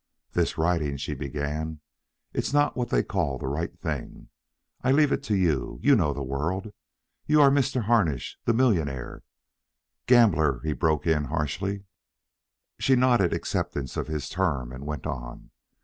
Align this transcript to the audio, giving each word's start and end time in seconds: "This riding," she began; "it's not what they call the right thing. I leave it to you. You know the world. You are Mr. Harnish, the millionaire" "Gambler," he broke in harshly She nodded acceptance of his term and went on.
"This 0.31 0.57
riding," 0.57 0.97
she 0.97 1.13
began; 1.13 1.79
"it's 2.33 2.51
not 2.51 2.75
what 2.75 2.89
they 2.89 3.03
call 3.03 3.37
the 3.37 3.45
right 3.45 3.77
thing. 3.77 4.29
I 4.83 4.91
leave 4.91 5.11
it 5.11 5.21
to 5.25 5.35
you. 5.35 5.77
You 5.83 5.95
know 5.95 6.11
the 6.11 6.23
world. 6.23 6.73
You 7.27 7.39
are 7.39 7.51
Mr. 7.51 7.83
Harnish, 7.83 8.39
the 8.45 8.53
millionaire" 8.53 9.21
"Gambler," 10.07 10.59
he 10.63 10.73
broke 10.73 11.05
in 11.05 11.25
harshly 11.25 11.83
She 12.79 12.95
nodded 12.95 13.31
acceptance 13.31 13.95
of 13.95 14.07
his 14.07 14.27
term 14.27 14.71
and 14.71 14.87
went 14.87 15.05
on. 15.05 15.51